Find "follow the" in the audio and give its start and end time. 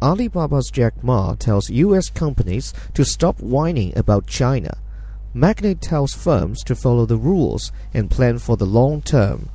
6.76-7.16